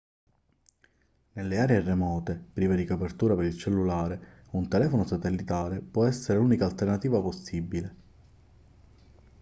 [1.33, 6.65] nelle aree remote prive di copertura per il cellulare un telefono satellitare può essere l'unica
[6.65, 7.95] alternativa possibile